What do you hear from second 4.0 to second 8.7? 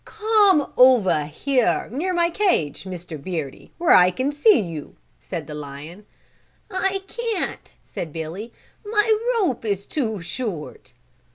can see you," said the lion. "I can't," said Billy,